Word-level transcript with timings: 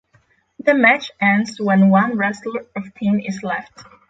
The 0.57 0.73
match 0.73 1.11
ends 1.21 1.59
when 1.59 1.89
one 1.91 2.17
wrestler 2.17 2.65
or 2.75 2.81
team 2.99 3.19
is 3.19 3.43
left. 3.43 3.83